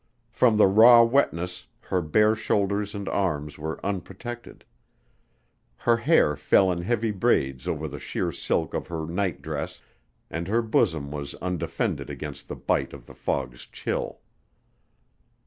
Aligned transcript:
From 0.31 0.57
the 0.57 0.65
raw 0.65 1.03
wetness, 1.03 1.67
her 1.81 2.01
bare 2.01 2.33
shoulders 2.33 2.95
and 2.95 3.07
arms 3.07 3.59
were 3.59 3.79
unprotected. 3.85 4.65
Her 5.77 5.97
hair 5.97 6.35
fell 6.35 6.71
in 6.71 6.81
heavy 6.81 7.11
braids 7.11 7.67
over 7.67 7.87
the 7.87 7.99
sheer 7.99 8.31
silk 8.31 8.73
of 8.73 8.87
her 8.87 9.05
night 9.05 9.43
dress 9.43 9.79
and 10.27 10.47
her 10.47 10.63
bosom 10.63 11.11
was 11.11 11.35
undefended 11.35 12.09
against 12.09 12.47
the 12.47 12.55
bite 12.55 12.93
of 12.93 13.05
the 13.05 13.13
fog's 13.13 13.67
chill. 13.67 14.21